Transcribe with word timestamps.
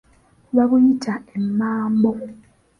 Babuyita 0.55 1.13
emmambo. 1.37 2.11